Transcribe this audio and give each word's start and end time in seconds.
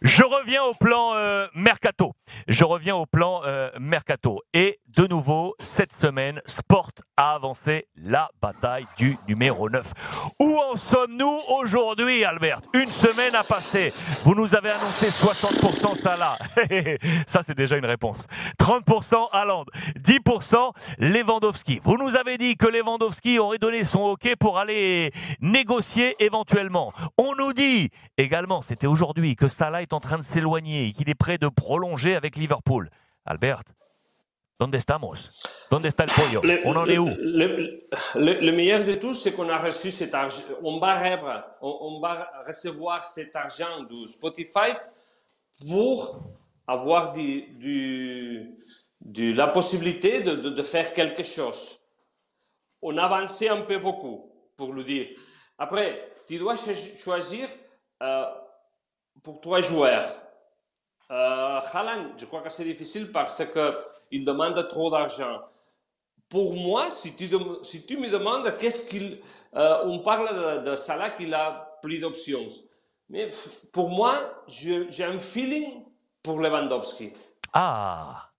Je 0.00 0.22
reviens 0.22 0.62
au 0.62 0.74
plan 0.74 1.14
euh, 1.14 1.46
mercato. 1.54 2.12
Je 2.48 2.64
reviens 2.64 2.94
au 2.94 3.06
plan 3.06 3.40
euh, 3.44 3.70
mercato. 3.80 4.40
Et 4.52 4.80
de 4.88 5.06
nouveau, 5.06 5.54
cette 5.58 5.92
semaine, 5.92 6.40
Sport 6.46 6.90
a 7.16 7.34
avancé 7.34 7.88
la 7.96 8.28
bataille 8.40 8.86
du 8.96 9.16
numéro 9.28 9.70
9. 9.70 9.92
Où 10.40 10.58
en 10.58 10.76
sommes-nous 10.76 11.40
aujourd'hui, 11.48 12.24
Albert? 12.24 12.60
Une 12.74 12.90
semaine 12.90 13.34
a 13.34 13.44
passé. 13.44 13.92
Vous 14.24 14.34
nous 14.34 14.54
avez 14.54 14.70
annoncé 14.70 15.08
60% 15.08 16.00
Salah. 16.00 16.38
Ça, 17.26 17.42
c'est 17.42 17.56
déjà 17.56 17.76
une 17.76 17.86
réponse. 17.86 18.26
30% 18.64 19.28
Haaland. 19.32 19.66
10% 20.00 20.72
Lewandowski. 20.98 21.80
Vous 21.84 21.98
nous 21.98 22.16
avez 22.16 22.38
dit 22.38 22.56
que 22.56 22.66
Lewandowski 22.66 23.38
aurait 23.38 23.58
donné 23.58 23.84
son 23.84 24.00
OK 24.00 24.34
pour 24.36 24.58
aller 24.58 25.10
négocier 25.40 26.16
éventuellement. 26.18 26.90
On 27.18 27.34
nous 27.34 27.52
dit 27.52 27.90
également, 28.16 28.62
c'était 28.62 28.86
aujourd'hui, 28.86 29.36
que 29.36 29.48
Salah 29.48 29.82
est 29.82 29.92
en 29.92 30.00
train 30.00 30.16
de 30.16 30.22
s'éloigner 30.24 30.86
et 30.86 30.92
qu'il 30.92 31.10
est 31.10 31.14
prêt 31.14 31.36
de 31.36 31.48
prolonger 31.48 32.14
avec 32.16 32.36
Liverpool. 32.36 32.88
Albert, 33.26 33.62
¿Dónde 34.58 34.76
estamos? 34.76 35.30
¿Dónde 35.70 35.88
está 35.88 36.04
el 36.04 36.10
pollo? 36.16 36.40
Le, 36.42 36.60
On 36.64 36.76
en 36.76 36.86
est 36.86 36.96
où? 36.96 37.08
le, 37.18 37.82
le- 38.14 38.40
le 38.40 38.52
meilleur 38.52 38.84
de 38.84 38.94
tout, 38.94 39.12
c'est 39.12 39.32
qu'on 39.32 39.48
a 39.50 39.58
reçu 39.58 39.90
cet 39.90 40.14
argent. 40.14 40.42
On 40.62 40.78
va, 40.78 40.94
recevoir- 41.00 41.44
on, 41.60 41.76
on 41.80 42.00
va 42.00 42.28
recevoir 42.46 43.04
cet 43.04 43.34
argent 43.36 43.82
du 43.90 44.06
Spotify 44.08 44.70
pour 45.68 46.20
avoir 46.66 47.14
la 49.06 49.46
possibilité 49.48 50.22
de, 50.22 50.62
faire 50.62 50.92
quelque 50.92 51.22
chose. 51.22 51.78
On 52.80 52.96
a 52.96 53.04
avancé 53.04 53.48
un 53.48 53.62
peu 53.62 53.78
beaucoup, 53.78 54.30
pour 54.56 54.72
le 54.72 54.82
dire. 54.84 55.08
Après, 55.58 56.12
tu 56.26 56.38
dois 56.38 56.56
cho- 56.56 56.74
choisir 56.98 57.48
euh, 58.02 58.24
pour 59.22 59.40
trois 59.40 59.60
joueurs. 59.60 60.14
Euh, 61.10 61.60
je 62.16 62.24
crois 62.26 62.40
que 62.40 62.50
c'est 62.50 62.64
difficile 62.64 63.12
parce 63.12 63.42
qu'il 63.44 64.24
demande 64.24 64.66
trop 64.68 64.90
d'argent. 64.90 65.42
Pour 66.28 66.54
moi, 66.54 66.90
si 66.90 67.14
tu, 67.14 67.26
me 67.28 68.08
demandes 68.10 68.56
qu'est-ce 68.58 68.88
qu'il... 68.88 69.20
euh, 69.54 69.84
on 69.84 70.00
parle 70.00 70.64
de, 70.64 70.70
de 70.70 70.76
Salah 70.76 71.10
qu'il 71.10 71.32
a 71.34 71.78
plus 71.82 71.98
d'options. 71.98 72.48
Mais 73.10 73.30
pour 73.70 73.90
moi, 73.90 74.42
j'ai 74.48 75.04
un 75.04 75.20
feeling 75.20 75.84
pour 76.24 76.40
Lewandowski. 76.40 77.12
Ah 77.52 78.30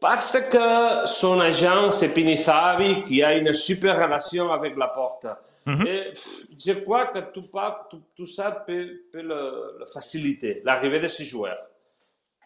Parce 0.00 0.38
que 0.50 1.06
son 1.06 1.40
agent, 1.40 1.90
c'est 1.90 2.14
Pinizavi, 2.14 3.02
qui 3.02 3.22
a 3.22 3.34
une 3.34 3.52
super 3.52 3.96
relation 4.02 4.50
avec 4.50 4.76
la 4.76 4.88
porte. 4.88 5.26
Et 5.66 6.10
pff, 6.12 6.46
je 6.58 6.72
crois 6.72 7.06
que 7.06 7.18
tout, 7.32 7.48
pas- 7.50 7.86
tout, 7.90 8.02
tout 8.16 8.26
ça 8.26 8.50
peut, 8.50 9.02
peut 9.12 9.22
le, 9.22 9.76
le 9.80 9.86
faciliter, 9.86 10.60
l'arrivée 10.64 10.98
de 11.00 11.08
ces 11.08 11.24
joueurs. 11.24 11.58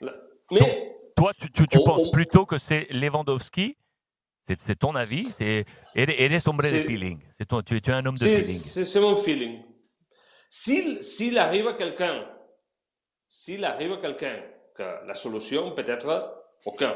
Le- 0.01 0.13
Mais 0.51 0.93
Toi, 1.17 1.33
tu, 1.39 1.51
tu- 1.51 1.67
tu 1.69 1.79
On- 1.79 1.85
penses 1.85 2.03
on- 2.07 2.11
plutôt 2.11 2.45
que 2.47 2.59
c'est 2.59 2.87
Lewandowski? 2.91 3.77
C'est, 4.47 4.77
ton 4.79 4.95
avis? 4.95 5.25
C'est, 5.33 5.65
eres, 5.95 6.07
de 6.09 6.81
feeling. 6.83 7.19
C'est 7.37 7.47
ton, 7.47 7.63
tu, 7.63 7.81
tu 7.81 7.91
es 7.91 7.95
un 7.95 8.05
homme 8.07 8.17
de 8.19 8.27
feeling. 8.29 8.59
c'est- 8.61 8.85
c'est 8.85 9.01
mon 9.01 9.17
feeling. 9.17 9.63
S'il 10.51 11.03
s'il 11.03 11.37
arrive 11.39 11.67
à 11.69 11.73
quelqu'un, 11.75 12.25
s'il 13.29 13.65
arrive 13.65 13.93
à 13.93 13.97
quelqu'un, 13.99 14.37
que 14.75 15.07
la 15.07 15.15
solution 15.15 15.73
peut 15.73 15.85
être 15.87 16.45
aucun. 16.65 16.95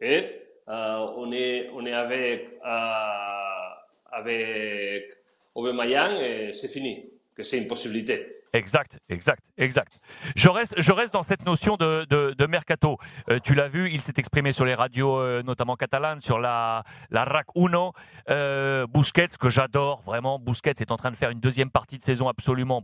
Et 0.00 0.42
euh, 0.68 1.06
on, 1.16 1.32
est, 1.32 1.70
on 1.72 1.86
est 1.86 1.92
avec, 1.92 2.58
euh, 2.64 3.68
avec 4.12 5.10
Aubameyang 5.54 6.20
et 6.20 6.52
c'est 6.52 6.68
fini, 6.68 7.08
que 7.34 7.42
c'est 7.42 7.58
une 7.58 7.68
possibilité. 7.68 8.36
Exact, 8.56 8.98
exact, 9.10 9.44
exact. 9.58 10.00
Je 10.34 10.48
reste, 10.48 10.74
je 10.78 10.92
reste 10.92 11.12
dans 11.12 11.22
cette 11.22 11.44
notion 11.44 11.76
de, 11.76 12.06
de, 12.06 12.46
mercato. 12.46 12.96
Euh, 13.30 13.38
tu 13.42 13.54
l'as 13.54 13.68
vu, 13.68 13.90
il 13.90 14.00
s'est 14.00 14.14
exprimé 14.16 14.52
sur 14.52 14.64
les 14.64 14.74
radios, 14.74 15.18
euh, 15.18 15.42
notamment 15.42 15.76
catalanes, 15.76 16.20
sur 16.20 16.38
la, 16.38 16.82
la 17.10 17.24
RAC 17.24 17.46
Uno. 17.54 17.92
Euh, 18.30 18.86
Busquets, 18.86 19.36
que 19.38 19.50
j'adore, 19.50 20.00
vraiment. 20.02 20.38
Busquets 20.38 20.74
est 20.80 20.90
en 20.90 20.96
train 20.96 21.10
de 21.10 21.16
faire 21.16 21.30
une 21.30 21.40
deuxième 21.40 21.70
partie 21.70 21.98
de 21.98 22.02
saison 22.02 22.28
absolument 22.28 22.82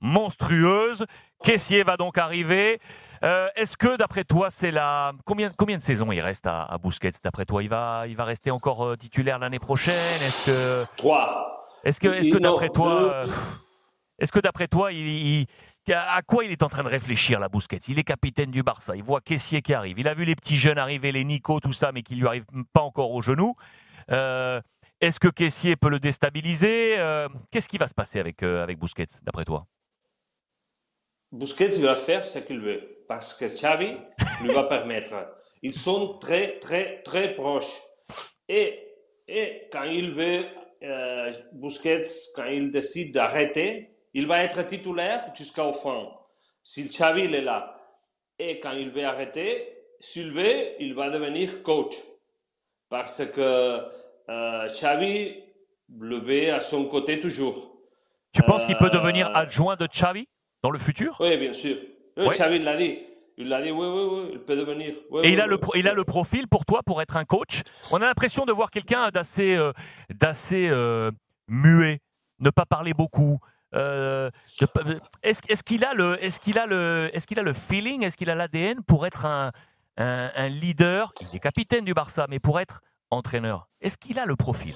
monstrueuse. 0.00 1.04
Caissier 1.42 1.82
va 1.84 1.96
donc 1.96 2.18
arriver. 2.18 2.80
Euh, 3.22 3.48
Est-ce 3.56 3.76
que, 3.76 3.96
d'après 3.96 4.24
toi, 4.24 4.50
c'est 4.50 4.70
la 4.70 5.12
combien, 5.24 5.50
combien 5.50 5.76
de 5.76 5.82
saisons 5.82 6.10
il 6.12 6.20
reste 6.20 6.46
à, 6.46 6.62
à 6.62 6.78
Busquets 6.78 7.10
D'après 7.22 7.44
toi, 7.44 7.62
il 7.62 7.68
va, 7.68 8.04
il 8.08 8.16
va 8.16 8.24
rester 8.24 8.50
encore 8.50 8.84
euh, 8.84 8.96
titulaire 8.96 9.38
l'année 9.38 9.58
prochaine? 9.58 9.94
Est-ce 10.22 10.46
que, 10.46 10.86
Trois. 10.96 11.68
est-ce 11.84 12.00
que, 12.00 12.08
est-ce 12.08 12.28
que 12.30 12.38
Non, 12.38 12.50
d'après 12.52 12.68
toi, 12.70 12.92
euh, 12.92 13.26
est-ce 14.18 14.32
que 14.32 14.40
d'après 14.40 14.66
toi, 14.68 14.92
il, 14.92 15.06
il- 15.06 15.46
à 15.92 16.20
quoi 16.22 16.44
il 16.44 16.50
est 16.50 16.62
en 16.64 16.68
train 16.68 16.82
de 16.82 16.88
réfléchir, 16.88 17.38
la 17.38 17.48
Busquets? 17.48 17.76
Il 17.88 17.98
est 17.98 18.02
capitaine 18.04 18.50
du 18.50 18.62
Barça, 18.64 18.96
il 18.96 19.04
voit 19.04 19.20
Caissier 19.20 19.62
qui 19.62 19.72
arrive, 19.72 19.98
il 20.00 20.08
a 20.08 20.14
vu 20.14 20.24
les 20.24 20.34
petits 20.34 20.56
jeunes 20.56 20.78
arriver, 20.78 21.12
les 21.12 21.22
Nico, 21.22 21.60
tout 21.60 21.72
ça, 21.72 21.92
mais 21.92 22.02
qui 22.02 22.16
lui 22.16 22.26
arrivent 22.26 22.44
pas 22.72 22.80
encore 22.82 23.12
au 23.12 23.22
genou. 23.22 23.54
Euh, 24.10 24.60
Est-ce 25.00 25.20
que 25.20 25.28
Caissier 25.28 25.76
peut 25.76 25.90
le 25.90 26.00
déstabiliser? 26.00 26.96
Qu'est-ce 27.52 27.68
qui 27.68 27.78
va 27.78 27.86
se 27.86 27.94
passer 27.94 28.18
avec, 28.18 28.42
avec 28.42 28.78
Busquets, 28.78 29.06
d'après 29.22 29.44
toi? 29.44 29.66
Busquets 31.36 31.78
va 31.80 31.96
faire 31.96 32.26
ce 32.26 32.38
qu'il 32.38 32.60
veut 32.60 33.04
parce 33.08 33.34
que 33.34 33.44
Xavi 33.44 33.96
lui 34.42 34.52
va 34.52 34.64
permettre. 34.64 35.14
Ils 35.62 35.74
sont 35.74 36.18
très, 36.18 36.58
très, 36.58 37.02
très 37.02 37.34
proches. 37.34 37.80
Et, 38.48 38.68
et 39.28 39.68
quand 39.72 39.84
il 39.84 40.12
veut, 40.14 40.46
euh, 40.82 41.32
Busquets, 41.52 42.02
quand 42.34 42.46
il 42.46 42.70
décide 42.70 43.12
d'arrêter, 43.12 43.90
il 44.14 44.26
va 44.26 44.42
être 44.42 44.66
titulaire 44.66 45.30
jusqu'au 45.34 45.72
fin. 45.72 46.08
Si 46.62 46.88
Xavi 46.88 47.24
il 47.24 47.34
est 47.34 47.42
là. 47.42 47.60
Et 48.38 48.60
quand 48.60 48.72
il 48.72 48.90
veut 48.90 49.04
arrêter, 49.04 49.48
s'il 50.00 50.32
veut, 50.32 50.80
il 50.80 50.94
va 50.94 51.10
devenir 51.10 51.62
coach. 51.62 51.96
Parce 52.88 53.24
que 53.26 53.80
euh, 54.28 54.66
Xavi 54.68 55.42
le 55.98 56.18
veut 56.18 56.52
à 56.52 56.60
son 56.60 56.86
côté 56.86 57.20
toujours. 57.20 57.78
Tu 58.32 58.42
penses 58.42 58.64
qu'il 58.64 58.76
peut 58.76 58.86
Euh, 58.86 59.00
devenir 59.00 59.34
adjoint 59.36 59.76
de 59.76 59.86
Xavi? 59.86 60.26
Dans 60.62 60.70
le 60.70 60.78
futur? 60.78 61.16
Oui, 61.20 61.36
bien 61.36 61.52
sûr. 61.52 61.76
Oui, 62.16 62.26
Ouais. 62.26 62.34
Xavi 62.34 62.58
l'a 62.60 62.76
dit. 62.76 62.98
Il 63.38 63.48
l'a 63.48 63.60
dit, 63.60 63.70
oui, 63.70 63.86
oui, 63.86 64.08
oui, 64.10 64.30
il 64.32 64.38
peut 64.40 64.56
devenir. 64.56 64.94
Oui, 65.10 65.20
Et 65.22 65.26
oui, 65.28 65.32
il 65.34 65.40
a, 65.42 65.46
le, 65.46 65.58
pro- 65.58 65.74
il 65.76 65.86
a 65.88 65.92
le 65.92 66.04
profil 66.04 66.48
pour 66.48 66.64
toi 66.64 66.82
pour 66.82 67.02
être 67.02 67.18
un 67.18 67.24
coach? 67.26 67.60
On 67.90 67.96
a 68.00 68.06
l'impression 68.06 68.46
de 68.46 68.52
voir 68.52 68.70
quelqu'un 68.70 69.10
d'assez 69.10 69.54
euh, 69.56 69.72
d'assez 70.08 70.68
euh, 70.70 71.10
muet, 71.46 72.00
ne 72.40 72.48
pas 72.48 72.64
parler 72.64 72.94
beaucoup. 72.94 73.38
Euh, 73.74 74.30
est-ce 75.22 75.40
est-ce 75.48 75.62
qu'il 75.62 75.84
a 75.84 75.92
le 75.92 76.16
est-ce 76.24 76.40
qu'il 76.40 76.58
a 76.58 76.64
le 76.66 77.10
est-ce 77.12 77.26
qu'il 77.26 77.38
a 77.38 77.42
le 77.42 77.52
feeling, 77.52 78.04
est-ce 78.04 78.16
qu'il 78.16 78.30
a 78.30 78.34
l'ADN 78.34 78.82
pour 78.82 79.06
être 79.06 79.26
un, 79.26 79.52
un, 79.98 80.30
un 80.34 80.48
leader? 80.48 81.12
Il 81.20 81.36
est 81.36 81.40
capitaine 81.40 81.84
du 81.84 81.92
Barça, 81.92 82.26
mais 82.30 82.38
pour 82.38 82.58
être 82.58 82.80
entraîneur, 83.10 83.68
est-ce 83.82 83.98
qu'il 83.98 84.18
a 84.18 84.24
le 84.24 84.36
profil? 84.36 84.74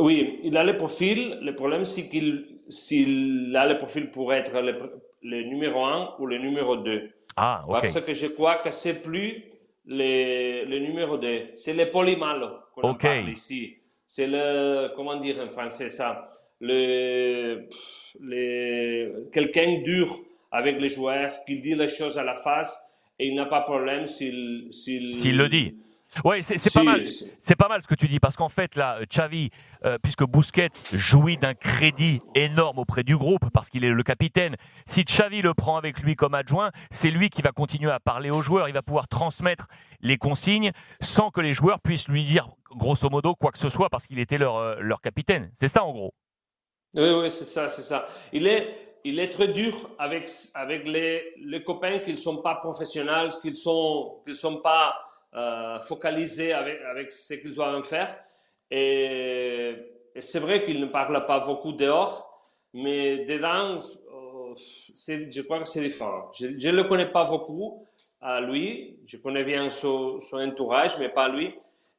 Oui, 0.00 0.36
il 0.42 0.56
a 0.56 0.64
le 0.64 0.76
profil. 0.76 1.38
Le 1.42 1.54
problème, 1.54 1.84
c'est 1.84 2.08
qu'il 2.08 2.46
s'il 2.68 3.54
a 3.56 3.66
le 3.66 3.78
profil 3.78 4.10
pour 4.10 4.32
être 4.32 4.60
le, 4.60 4.76
le 5.22 5.42
numéro 5.42 5.84
1 5.84 6.16
ou 6.18 6.26
le 6.26 6.38
numéro 6.38 6.76
2. 6.76 7.10
Ah. 7.36 7.64
Parce 7.70 8.00
que 8.00 8.14
je 8.14 8.26
crois 8.28 8.56
que 8.56 8.70
c'est 8.70 9.02
plus 9.02 9.44
le, 9.86 10.64
le 10.64 10.78
numéro 10.80 11.16
2. 11.18 11.52
C'est 11.56 11.74
le 11.74 11.90
polymalo 11.90 12.48
qu'on 12.74 12.82
en 12.82 12.90
Ok. 12.92 13.02
parle 13.02 13.28
ici. 13.30 13.76
C'est 14.06 14.26
le, 14.26 14.88
comment 14.96 15.16
dire 15.20 15.36
en 15.40 15.50
français 15.50 15.88
ça? 15.88 16.30
Le, 16.60 17.66
le, 18.20 19.28
quelqu'un 19.32 19.80
dur 19.82 20.08
avec 20.50 20.80
les 20.80 20.88
joueurs, 20.88 21.30
qui 21.44 21.60
dit 21.60 21.74
les 21.74 21.88
choses 21.88 22.16
à 22.18 22.22
la 22.24 22.36
face 22.36 22.78
et 23.18 23.26
il 23.26 23.34
n'a 23.34 23.46
pas 23.46 23.60
de 23.60 23.64
problème 23.64 24.06
s'il, 24.06 24.68
S'il 24.70 25.36
le 25.36 25.48
dit. 25.48 25.76
Ouais, 26.24 26.42
c'est 26.42 26.58
Si, 26.58 26.70
pas 26.70 26.82
mal. 26.82 27.04
C'est 27.38 27.56
pas 27.56 27.68
mal 27.68 27.82
ce 27.82 27.88
que 27.88 27.94
tu 27.94 28.08
dis 28.08 28.20
parce 28.20 28.36
qu'en 28.36 28.48
fait 28.48 28.76
là, 28.76 28.98
Xavi, 29.10 29.50
euh, 29.84 29.98
puisque 30.02 30.24
Busquets 30.24 30.70
jouit 30.92 31.36
d'un 31.36 31.54
crédit 31.54 32.20
énorme 32.34 32.78
auprès 32.78 33.02
du 33.02 33.16
groupe 33.16 33.50
parce 33.52 33.70
qu'il 33.70 33.84
est 33.84 33.90
le 33.90 34.02
capitaine. 34.02 34.56
Si 34.86 35.04
Xavi 35.04 35.42
le 35.42 35.54
prend 35.54 35.76
avec 35.76 35.98
lui 36.00 36.14
comme 36.16 36.34
adjoint, 36.34 36.70
c'est 36.90 37.10
lui 37.10 37.30
qui 37.30 37.42
va 37.42 37.52
continuer 37.52 37.90
à 37.90 38.00
parler 38.00 38.30
aux 38.30 38.42
joueurs. 38.42 38.68
Il 38.68 38.74
va 38.74 38.82
pouvoir 38.82 39.08
transmettre 39.08 39.66
les 40.00 40.16
consignes 40.16 40.72
sans 41.00 41.30
que 41.30 41.40
les 41.40 41.54
joueurs 41.54 41.80
puissent 41.80 42.08
lui 42.08 42.24
dire 42.24 42.48
grosso 42.70 43.08
modo 43.08 43.34
quoi 43.34 43.52
que 43.52 43.58
ce 43.58 43.68
soit 43.68 43.88
parce 43.88 44.06
qu'il 44.06 44.18
était 44.18 44.38
leur 44.38 44.56
euh, 44.56 44.76
leur 44.80 45.00
capitaine. 45.00 45.50
C'est 45.54 45.68
ça 45.68 45.84
en 45.84 45.92
gros. 45.92 46.14
Oui, 46.96 47.10
oui, 47.10 47.30
c'est 47.30 47.44
ça, 47.44 47.68
c'est 47.68 47.82
ça. 47.82 48.06
Il 48.32 48.46
est, 48.46 48.98
il 49.04 49.18
est 49.18 49.30
très 49.30 49.48
dur 49.48 49.90
avec, 49.98 50.30
avec 50.54 50.84
les, 50.86 51.34
les 51.44 51.62
copains 51.64 51.98
qui 51.98 52.12
ne 52.12 52.16
sont 52.16 52.36
pas 52.36 52.54
professionnels, 52.54 53.30
qui 53.42 53.48
ne 53.48 53.54
sont, 53.54 54.22
qui 54.24 54.34
sont 54.34 54.58
pas 54.58 54.94
euh, 55.34 55.80
focalisés 55.80 56.52
avec, 56.52 56.80
avec 56.82 57.12
ce 57.12 57.34
qu'ils 57.34 57.54
doivent 57.54 57.82
faire. 57.84 58.16
Et, 58.70 59.74
et 60.14 60.20
c'est 60.20 60.38
vrai 60.38 60.64
qu'il 60.64 60.80
ne 60.80 60.86
parle 60.86 61.26
pas 61.26 61.40
beaucoup 61.40 61.72
dehors, 61.72 62.30
mais 62.72 63.24
dedans, 63.24 63.76
euh, 63.76 64.54
je 64.56 65.42
crois 65.42 65.60
que 65.60 65.68
c'est 65.68 65.80
différent. 65.80 66.30
Je 66.32 66.46
ne 66.46 66.76
le 66.76 66.84
connais 66.84 67.10
pas 67.10 67.24
beaucoup 67.24 67.86
à 68.20 68.40
lui, 68.40 69.00
je 69.06 69.16
connais 69.16 69.44
bien 69.44 69.68
son, 69.70 70.20
son 70.20 70.38
entourage, 70.38 70.98
mais 70.98 71.08
pas 71.08 71.28
lui. 71.28 71.54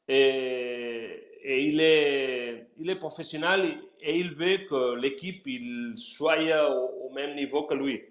Et, 0.07 1.39
et 1.43 1.61
il, 1.67 1.79
est, 1.81 2.67
il 2.77 2.89
est 2.89 2.95
professionnel 2.95 3.79
et 3.99 4.17
il 4.17 4.33
veut 4.33 4.59
que 4.69 4.95
l'équipe 4.95 5.45
il 5.45 5.93
soit 5.97 6.37
au, 6.69 7.07
au 7.07 7.13
même 7.13 7.35
niveau 7.35 7.63
que 7.63 7.73
lui. 7.75 8.01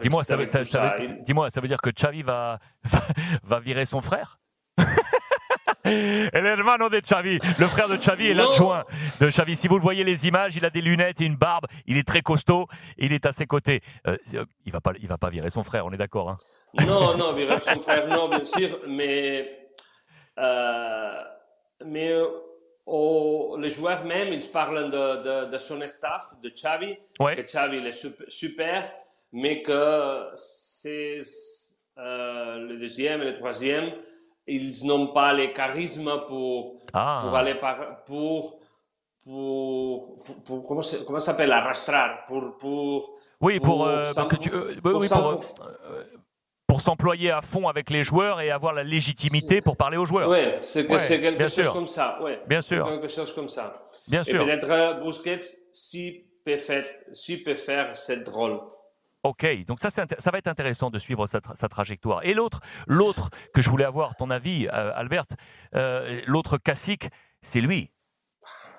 Dis-moi, 0.00 0.24
ça, 0.24 0.36
veut, 0.36 0.46
ça, 0.46 0.64
ça, 0.64 0.96
dis-moi, 1.20 1.48
ça 1.48 1.60
veut 1.60 1.68
dire 1.68 1.80
que 1.80 1.90
Xavi 1.90 2.22
va, 2.22 2.58
va 3.44 3.58
virer 3.60 3.86
son 3.86 4.00
frère? 4.00 4.38
Hermano 5.86 6.88
de 6.88 7.00
Xavi, 7.00 7.38
le 7.58 7.66
frère 7.66 7.88
de 7.88 7.96
Xavi 7.96 8.28
est 8.28 8.34
l'adjoint 8.34 8.84
de 9.20 9.28
Xavi. 9.28 9.56
Si 9.56 9.68
vous 9.68 9.76
le 9.76 9.82
voyez 9.82 10.04
les 10.04 10.26
images, 10.26 10.56
il 10.56 10.64
a 10.64 10.70
des 10.70 10.80
lunettes 10.80 11.20
et 11.20 11.24
une 11.24 11.36
barbe, 11.36 11.66
il 11.86 11.96
est 11.96 12.06
très 12.06 12.22
costaud, 12.22 12.66
il 12.98 13.12
est 13.12 13.26
à 13.26 13.32
ses 13.32 13.46
côtés. 13.46 13.80
Euh, 14.06 14.16
il 14.64 14.72
va 14.72 14.80
pas, 14.80 14.92
il 15.00 15.08
va 15.08 15.18
pas 15.18 15.30
virer 15.30 15.50
son 15.50 15.62
frère, 15.62 15.86
on 15.86 15.92
est 15.92 15.96
d'accord 15.96 16.30
hein. 16.30 16.38
Non, 16.86 17.16
non, 17.16 17.32
virer 17.32 17.60
son 17.60 17.80
frère, 17.80 18.06
non, 18.08 18.28
bien 18.28 18.44
sûr, 18.44 18.80
mais 18.86 19.68
euh, 20.38 21.22
mais 21.84 22.12
euh, 22.12 23.56
les 23.58 23.70
joueurs 23.70 24.04
même, 24.04 24.32
ils 24.32 24.46
parlent 24.50 24.90
de, 24.90 25.50
de, 25.50 25.58
son 25.58 25.80
staff, 25.86 26.34
de 26.42 26.50
Xavi, 26.50 26.96
que 27.18 27.42
Xavi 27.42 27.78
est 27.78 28.30
super, 28.30 28.92
mais 29.32 29.62
que 29.62 30.26
c'est 30.36 31.20
le 31.96 32.76
deuxième 32.78 33.22
et 33.22 33.26
le 33.26 33.38
troisième 33.38 33.92
ils 34.46 34.86
n'ont 34.86 35.08
pas 35.08 35.32
le 35.32 35.48
charisme 35.48 36.10
pour, 36.26 36.76
ah. 36.92 37.20
pour 37.22 37.36
aller 37.36 37.54
par, 37.54 38.04
pour, 38.04 38.60
pour, 39.24 40.24
pour, 40.44 40.62
comment, 40.62 40.82
comment 41.06 41.20
ça 41.20 41.32
s'appelle, 41.32 41.52
arrastrar, 41.52 42.26
pour, 42.26 42.56
pour, 42.56 43.18
oui, 43.40 43.60
pour, 43.60 43.86
euh, 43.86 44.12
pour, 44.14 45.40
pour, 46.66 46.80
s'employer 46.80 47.30
à 47.30 47.42
fond 47.42 47.68
avec 47.68 47.90
les 47.90 48.02
joueurs 48.02 48.40
et 48.40 48.50
avoir 48.50 48.72
la 48.72 48.82
légitimité 48.82 49.60
pour 49.60 49.76
parler 49.76 49.96
aux 49.96 50.06
joueurs. 50.06 50.30
Oui, 50.30 50.38
c'est 50.62 50.86
quelque 50.86 51.48
chose 51.48 51.68
comme 51.70 51.86
ça. 51.86 52.18
Ouais, 52.22 52.40
bien 52.46 52.60
sûr. 52.60 52.86
Quelque 52.86 53.08
chose 53.08 53.32
comme 53.34 53.48
ça. 53.48 53.88
Bien 54.08 54.22
sûr. 54.22 54.44
Peut-être 54.44 54.70
euh, 54.70 54.94
Busquets, 54.94 55.40
si 55.72 56.24
peut 56.44 56.56
faire, 56.56 56.86
si 57.12 57.38
peut 57.38 57.56
faire 57.56 57.96
cette 57.96 58.28
rôle. 58.28 58.60
Ok, 59.26 59.44
donc 59.66 59.80
ça, 59.80 59.90
va 60.30 60.38
être 60.38 60.46
intéressant 60.46 60.88
de 60.88 61.00
suivre 61.00 61.26
sa, 61.26 61.40
trajectoire. 61.40 62.20
Et 62.22 62.32
l'autre, 62.32 62.60
l'autre 62.86 63.30
que 63.52 63.60
je 63.60 63.68
voulais 63.68 63.84
avoir 63.84 64.14
ton 64.14 64.30
avis, 64.30 64.68
euh, 64.72 64.92
Albert, 64.94 65.24
euh, 65.74 66.20
l'autre 66.26 66.58
classique, 66.58 67.08
c'est 67.42 67.60
lui. 67.60 67.90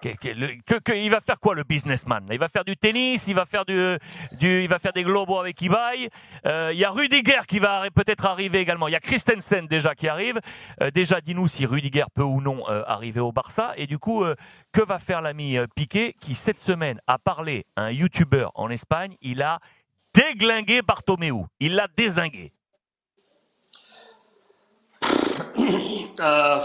Que, 0.02 0.96
il 0.96 1.10
va 1.10 1.20
faire 1.20 1.40
quoi 1.40 1.54
le 1.54 1.64
businessman? 1.64 2.26
Il 2.32 2.40
va 2.40 2.48
faire 2.48 2.64
du 2.64 2.78
tennis, 2.78 3.28
il 3.28 3.34
va 3.34 3.46
faire 3.46 3.66
du, 3.66 3.98
il 4.40 4.70
va 4.70 4.80
faire 4.80 4.94
des 4.94 5.04
globaux 5.04 5.38
avec 5.38 5.62
eBay. 5.62 6.08
Euh, 6.46 6.70
il 6.72 6.80
y 6.80 6.86
a 6.86 6.92
Rudiger 6.92 7.46
qui 7.46 7.60
va 7.60 7.90
peut-être 7.94 8.26
arriver 8.26 8.60
également. 8.60 8.88
Il 8.88 8.92
y 8.92 8.96
a 8.96 9.02
Christensen 9.02 9.68
déjà 9.68 9.96
qui 9.96 10.08
arrive. 10.08 10.40
déjà, 10.94 11.20
dis-nous 11.20 11.50
si 11.50 11.66
Rudiger 11.66 12.06
peut 12.14 12.24
ou 12.24 12.42
non 12.42 12.64
arriver 12.68 13.20
au 13.20 13.34
Barça. 13.34 13.74
Et 13.76 13.88
du 13.88 13.98
coup, 13.98 14.24
que 14.72 14.82
va 14.82 15.00
faire 15.00 15.22
l'ami 15.22 15.58
Piqué 15.76 16.16
qui 16.22 16.36
cette 16.36 16.60
semaine 16.60 17.02
a 17.08 17.18
parlé 17.18 17.66
à 17.76 17.86
un 17.86 17.92
YouTuber 17.92 18.46
en 18.54 18.70
Espagne 18.70 19.18
Il 19.22 19.42
a 19.42 19.60
déglingué 20.18 20.82
Bartomeu. 20.82 21.46
Il 21.60 21.76
l'a 21.76 21.88
désingué. 21.88 22.52
Euh, 26.20 26.60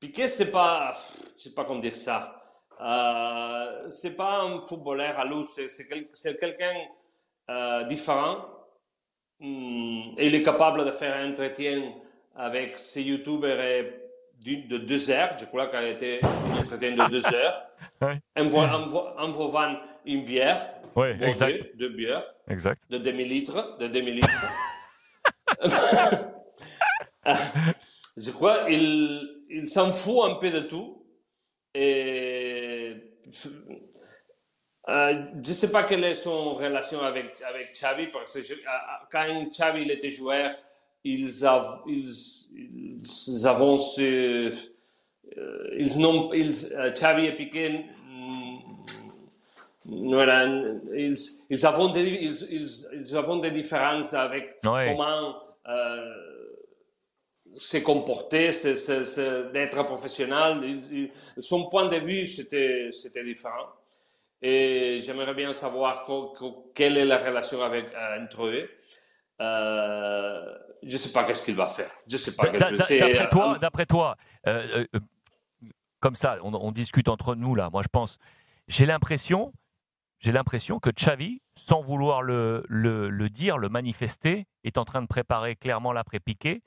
Piqué, 0.00 0.26
c'est 0.26 0.50
pas, 0.50 0.96
je 1.36 1.42
sais 1.42 1.52
pas 1.54 1.66
comment 1.66 1.80
dire 1.80 1.94
ça. 1.94 2.42
Euh, 2.80 3.90
c'est 3.90 4.16
pas 4.16 4.40
un 4.40 4.58
footballeur 4.62 5.18
à 5.18 5.26
l'eau, 5.26 5.44
c'est 5.44 6.38
quelqu'un 6.40 6.72
euh, 7.50 7.84
différent. 7.84 8.38
Hmm, 9.38 10.12
il 10.16 10.34
est 10.34 10.42
capable 10.42 10.86
de 10.86 10.92
faire 10.92 11.14
un 11.14 11.30
entretien 11.30 11.90
avec 12.34 12.78
ses 12.78 13.02
youtubeurs 13.02 13.84
de 14.40 14.78
deux 14.78 15.10
heures. 15.10 15.36
Je 15.38 15.44
crois 15.44 15.66
qu'il 15.66 15.78
a 15.80 15.88
été 15.90 16.20
un 16.24 16.62
entretien 16.62 16.92
de 16.92 17.10
deux 17.10 17.26
heures. 17.34 17.66
en, 18.00 19.26
en, 19.26 19.76
une 20.06 20.24
bière. 20.24 20.70
Oui, 20.96 21.08
exact. 21.20 21.76
Bière. 21.76 22.24
Exact. 22.48 22.90
De 22.90 22.98
demi-litre. 22.98 23.76
De 23.78 23.88
demi-litre. 23.88 24.28
je 28.16 28.30
crois 28.30 28.64
qu'il 28.66 29.44
il, 29.50 29.68
s'en 29.68 29.92
fout 29.92 30.24
un 30.24 30.34
peu 30.36 30.50
de 30.50 30.60
tout. 30.60 31.04
Et 31.74 32.94
euh, 34.88 35.24
je 35.42 35.48
ne 35.48 35.54
sais 35.54 35.72
pas 35.72 35.84
quelle 35.84 36.04
est 36.04 36.14
son 36.14 36.54
relation 36.54 37.00
avec, 37.00 37.40
avec 37.42 37.72
Xavi, 37.72 38.08
parce 38.08 38.34
que 38.34 38.42
quand 39.10 39.50
Xavi 39.50 39.82
il 39.82 39.90
était 39.90 40.10
joueur, 40.10 40.54
ils, 41.04 41.44
av, 41.44 41.82
ils, 41.86 42.10
ils 42.54 43.46
avancent, 43.46 43.98
euh, 43.98 44.50
ils 45.78 45.96
ils, 46.34 46.72
euh, 46.74 46.90
Xavi 46.90 47.26
et 47.26 47.32
Piqué 47.32 47.86
ils, 49.86 51.16
ils, 51.50 51.66
avons 51.66 51.88
des, 51.88 52.02
ils, 52.02 52.86
ils, 52.92 53.16
avons 53.16 53.36
des 53.36 53.50
différences 53.50 54.14
avec 54.14 54.60
comment 54.62 55.36
euh, 55.68 56.14
se 57.56 57.78
comporter, 57.78 58.50
d'être 59.52 59.84
professionnel. 59.84 60.80
son 61.38 61.68
point 61.68 61.88
de 61.88 61.96
vue, 61.96 62.26
c'était, 62.26 62.90
différent. 63.24 63.68
Et 64.40 65.00
j'aimerais 65.02 65.34
bien 65.34 65.52
savoir 65.52 66.04
quelle 66.74 66.98
est 66.98 67.04
la 67.04 67.18
relation 67.18 67.62
avec, 67.62 67.86
euh, 67.94 68.22
entre 68.22 68.46
eux. 68.46 68.68
Euh, 69.40 70.58
je 70.82 70.92
ne 70.92 70.98
sais 70.98 71.12
pas 71.12 71.24
qu'est-ce 71.24 71.44
qu'il 71.44 71.56
va 71.56 71.66
faire. 71.66 71.90
Je 72.06 72.16
sais 72.16 72.34
pas. 72.34 72.48
D'après 72.48 73.28
toi, 73.28 73.58
d'après 73.60 73.86
toi 73.86 74.16
comme 76.00 76.14
ça, 76.16 76.36
on, 76.42 76.52
on 76.52 76.70
discute 76.70 77.08
entre 77.08 77.34
nous 77.34 77.54
là. 77.54 77.70
Moi, 77.72 77.80
je 77.82 77.88
pense, 77.88 78.18
j'ai 78.68 78.84
l'impression 78.84 79.54
j'ai 80.24 80.32
l'impression 80.32 80.80
que 80.80 80.88
Xavi, 80.88 81.42
sans 81.54 81.82
vouloir 81.82 82.22
le, 82.22 82.64
le, 82.70 83.28
dire, 83.28 83.58
le 83.58 83.68
manifester, 83.68 84.46
est 84.64 84.78
en 84.78 84.86
train 84.86 85.02
de 85.02 85.06
préparer 85.06 85.54
clairement 85.54 85.92
l'après-Piqué 85.92 86.62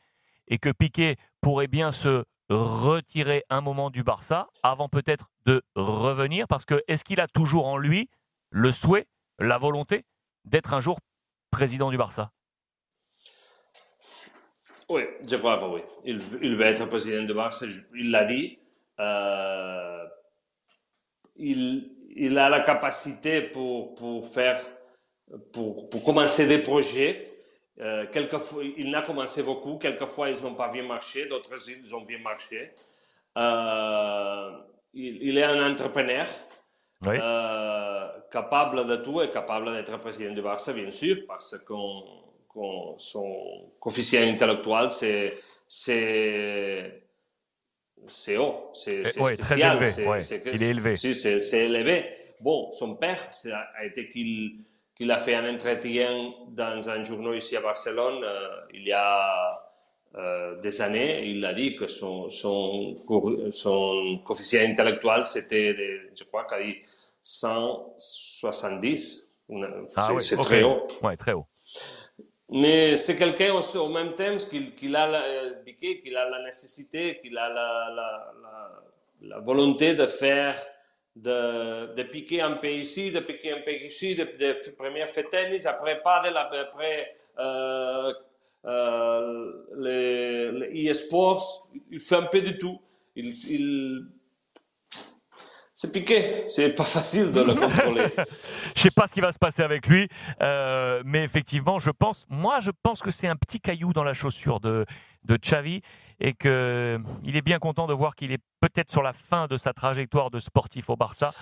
et 0.47 0.57
que 0.59 0.69
Piqué 0.69 1.15
pourrait 1.41 1.67
bien 1.67 1.91
se 1.91 2.23
retirer 2.49 3.43
un 3.49 3.61
moment 3.61 3.89
du 3.89 4.03
Barça 4.03 4.47
avant 4.61 4.89
peut-être 4.89 5.31
de 5.47 5.63
revenir 5.73 6.47
parce 6.47 6.65
que 6.65 6.83
est-ce 6.87 7.03
qu'il 7.03 7.19
a 7.19 7.27
toujours 7.27 7.65
en 7.65 7.79
lui 7.79 8.11
le 8.51 8.71
souhait, 8.71 9.07
la 9.39 9.57
volonté 9.57 10.05
d'être 10.45 10.75
un 10.75 10.79
jour 10.79 10.99
président 11.49 11.89
du 11.89 11.97
Barça? 11.97 12.31
Oui, 14.87 15.01
je 15.27 15.35
crois 15.35 15.57
que 15.57 15.65
oui. 15.65 15.81
Il, 16.05 16.21
il 16.43 16.55
va 16.57 16.65
être 16.65 16.85
président 16.85 17.23
du 17.23 17.33
Barça, 17.33 17.65
il 17.95 18.11
l'a 18.11 18.25
dit. 18.25 18.59
Euh, 18.99 20.05
il, 21.37 21.96
il 22.17 22.37
a 22.37 22.49
la 22.49 22.61
capacité 22.61 23.41
pour, 23.41 23.93
pour 23.93 24.25
faire, 24.25 24.61
pour, 25.53 25.89
pour 25.89 26.03
commencer 26.03 26.47
des 26.47 26.57
projets. 26.57 27.31
Euh, 27.79 28.07
quelquefois, 28.11 28.63
il 28.63 28.93
a 28.95 29.03
commencé 29.03 29.43
beaucoup, 29.43 29.77
quelquefois 29.77 30.31
ils 30.31 30.41
n'ont 30.41 30.55
pas 30.55 30.69
bien 30.69 30.83
marché, 30.83 31.27
d'autres 31.27 31.53
ils 31.69 31.95
ont 31.95 32.01
bien 32.01 32.17
marché. 32.19 32.73
Euh, 33.37 34.51
il, 34.93 35.37
est 35.37 35.43
un 35.43 35.71
entrepreneur, 35.71 36.25
euh, 37.05 38.07
capable 38.31 38.87
de 38.87 38.95
tout 38.95 39.21
et 39.21 39.29
capable 39.29 39.71
d'être 39.71 39.95
président 39.99 40.33
du 40.33 40.41
Barça, 40.41 40.73
bien 40.73 40.89
sûr, 40.89 41.17
parce 41.27 41.55
que 41.59 41.73
son 42.97 43.69
coefficient 43.79 44.23
intellectuel, 44.23 44.89
c'est 45.67 47.03
c'est 48.09 48.37
haut, 48.37 48.71
c'est 48.73 49.01
eh, 49.01 49.05
spécial. 49.05 49.79
il 50.53 50.63
est 50.63 50.69
élevé. 50.69 50.95
c'est 50.97 51.65
élevé. 51.65 52.05
Bon, 52.39 52.71
son 52.71 52.95
père 52.95 53.29
a 53.75 53.85
été 53.85 54.09
qu'il 54.09 55.11
a 55.11 55.19
fait 55.19 55.35
un 55.35 55.53
entretien 55.53 56.29
dans 56.49 56.89
un 56.89 57.03
journal 57.03 57.35
ici 57.35 57.57
à 57.57 57.61
Barcelone 57.61 58.23
euh, 58.23 58.47
il 58.73 58.83
y 58.83 58.91
a 58.91 59.49
euh, 60.15 60.59
des 60.61 60.81
années. 60.81 61.25
Il 61.25 61.43
a 61.45 61.53
dit 61.53 61.75
que 61.75 61.87
son, 61.87 62.29
son, 62.29 63.03
son 63.51 64.19
coefficient 64.25 64.61
intellectuel, 64.61 65.25
c'était, 65.25 65.75
je 66.15 66.23
crois 66.23 66.45
qu'il 66.45 66.57
a 66.57 66.63
dit 66.63 66.77
170. 67.21 69.35
Ah 69.95 70.09
c'est 70.19 70.37
très 70.37 70.63
haut. 70.63 70.87
Ouais, 71.03 71.17
très 71.17 71.33
haut. 71.33 71.45
Mais 72.49 72.95
c'est 72.95 73.17
quelqu'un 73.17 73.53
au, 73.53 73.89
même 73.89 74.15
temps 74.15 74.37
qu'il 74.49 74.95
a 74.95 75.21
euh, 75.21 75.53
qu'il 75.65 76.15
a 76.15 76.29
la 76.29 76.43
nécessité, 76.45 77.19
qu'il 77.21 77.37
a 77.37 77.49
la, 77.49 77.89
la, 77.93 78.33
la, 79.21 79.39
volonté 79.39 79.95
de 79.95 80.07
faire, 80.07 80.55
de, 81.15 82.03
piquer 82.03 82.41
un 82.41 82.53
peu 82.53 82.69
ici, 82.69 83.11
de 83.11 83.19
piquer 83.19 83.51
un 83.51 83.61
peu 83.61 83.73
ici, 83.73 84.15
de, 84.15 84.23
de 84.23 84.69
première 84.71 85.09
fait 85.09 85.25
tennis, 85.25 85.65
après 85.65 86.01
paddle, 86.01 86.37
après 86.37 87.17
euh, 87.37 88.13
euh, 88.65 89.53
les, 89.77 90.89
e-sports, 90.89 91.69
il 91.91 91.99
fait 91.99 92.15
un 92.15 92.23
peu 92.23 92.41
de 92.41 92.51
tout. 92.51 92.79
C'est 95.79 95.91
piqué, 95.91 96.45
c'est 96.49 96.69
pas 96.69 96.85
facile 96.85 97.31
de 97.31 97.39
le 97.39 97.53
contrôler. 97.53 98.07
je 98.75 98.81
sais 98.81 98.89
pas 98.89 99.05
ce 99.05 99.13
qui 99.13 99.21
va 99.21 99.31
se 99.31 99.37
passer 99.37 99.61
avec 99.61 99.85
lui, 99.85 100.09
euh, 100.41 101.03
mais 101.05 101.23
effectivement, 101.23 101.77
je 101.77 101.91
pense, 101.91 102.25
moi, 102.29 102.59
je 102.61 102.71
pense 102.81 102.99
que 102.99 103.11
c'est 103.11 103.27
un 103.27 103.35
petit 103.35 103.59
caillou 103.59 103.93
dans 103.93 104.03
la 104.03 104.15
chaussure 104.15 104.59
de 104.59 104.85
de 105.23 105.35
Xavi 105.35 105.81
et 106.19 106.33
que 106.33 106.99
il 107.23 107.35
est 107.35 107.41
bien 107.41 107.59
content 107.59 107.85
de 107.85 107.93
voir 107.93 108.15
qu'il 108.15 108.31
est 108.31 108.41
peut-être 108.61 108.89
sur 108.89 109.03
la 109.03 109.13
fin 109.13 109.45
de 109.47 109.57
sa 109.57 109.73
trajectoire 109.73 110.31
de 110.31 110.39
sportif 110.39 110.89
au 110.89 110.95
Barça 110.95 111.33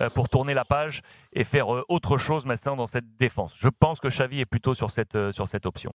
euh, 0.00 0.10
pour 0.10 0.28
tourner 0.28 0.54
la 0.54 0.64
page 0.64 1.02
et 1.32 1.42
faire 1.42 1.74
euh, 1.74 1.82
autre 1.88 2.18
chose 2.18 2.44
maintenant 2.44 2.76
dans 2.76 2.86
cette 2.86 3.16
défense. 3.16 3.54
Je 3.56 3.68
pense 3.68 3.98
que 3.98 4.08
Xavi 4.08 4.40
est 4.40 4.46
plutôt 4.46 4.74
sur 4.74 4.90
cette 4.90 5.32
sur 5.32 5.48
cette 5.48 5.66
option. 5.66 5.88